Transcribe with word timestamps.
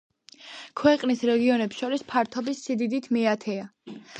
ქვეყნის 0.81 1.21
რეგიონებს 1.31 1.81
შორის 1.83 2.05
ფართობის 2.15 2.65
სიდიდით 2.69 3.11
მეათეა. 3.19 3.71